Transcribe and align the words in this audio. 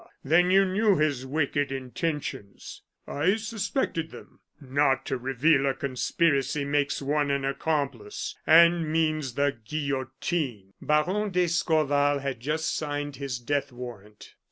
then 0.23 0.49
you 0.49 0.65
knew 0.65 0.95
his 0.97 1.27
wicked 1.27 1.71
intentions?" 1.71 2.81
"I 3.05 3.35
suspected 3.35 4.09
them." 4.09 4.39
"Not 4.59 5.05
to 5.05 5.15
reveal 5.19 5.67
a 5.67 5.75
conspiracy 5.75 6.65
makes 6.65 7.03
one 7.03 7.29
an 7.29 7.45
accomplice, 7.45 8.35
and 8.47 8.91
means 8.91 9.35
the 9.35 9.55
guillotine." 9.63 10.73
Baron 10.81 11.29
d'Escorval 11.29 12.17
had 12.17 12.39
just 12.39 12.75
signed 12.75 13.17
his 13.17 13.37
death 13.37 13.71
warrant. 13.71 14.33